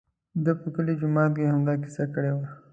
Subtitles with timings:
[0.43, 2.47] ده په کلي جومات کې همدا کیسه کړې وه.